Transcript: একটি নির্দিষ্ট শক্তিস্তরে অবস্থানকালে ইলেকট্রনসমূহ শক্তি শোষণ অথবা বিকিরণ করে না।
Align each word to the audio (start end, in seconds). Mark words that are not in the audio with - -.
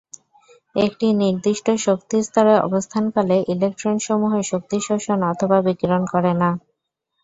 একটি 0.75 1.07
নির্দিষ্ট 1.21 1.67
শক্তিস্তরে 1.85 2.53
অবস্থানকালে 2.67 3.37
ইলেকট্রনসমূহ 3.53 4.33
শক্তি 4.51 4.77
শোষণ 4.87 5.19
অথবা 5.31 5.57
বিকিরণ 5.67 6.01
করে 6.13 6.31
না। 6.41 6.49